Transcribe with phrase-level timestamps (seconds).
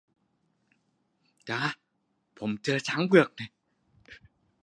[1.49, 1.61] จ่า
[2.37, 3.29] ผมเจอช้างเผือก